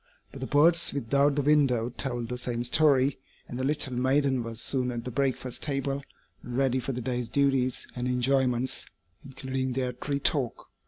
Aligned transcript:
But 0.31 0.41
the 0.41 0.47
birds 0.47 0.93
without 0.95 1.35
the 1.35 1.43
window 1.43 1.89
told 1.91 2.27
the 2.29 2.37
same 2.39 2.63
story, 2.63 3.19
and 3.47 3.59
the 3.59 3.63
little 3.63 3.93
maiden 3.93 4.41
was 4.41 4.59
soon 4.59 4.89
at 4.89 5.05
the 5.05 5.11
breakfast 5.11 5.61
table 5.61 6.01
and 6.41 6.57
ready 6.57 6.79
for 6.79 6.91
the 6.91 7.01
day's 7.01 7.29
duties 7.29 7.85
and 7.95 8.07
enjoyments, 8.07 8.87
including 9.23 9.73
their 9.73 9.93
"tree 9.93 10.19
talk." 10.19 10.69